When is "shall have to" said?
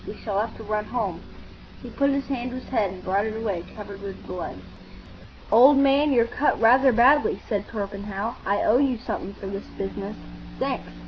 0.23-0.63